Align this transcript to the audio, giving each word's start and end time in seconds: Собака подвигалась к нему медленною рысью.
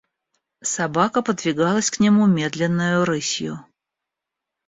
Собака 0.63 1.21
подвигалась 1.21 1.91
к 1.91 1.99
нему 1.99 2.25
медленною 2.25 3.05
рысью. 3.05 3.63